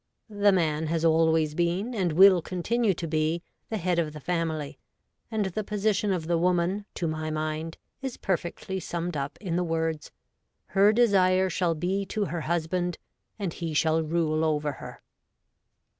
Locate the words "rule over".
14.01-14.71